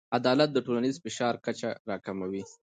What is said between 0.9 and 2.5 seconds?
فشار کچه راکموي.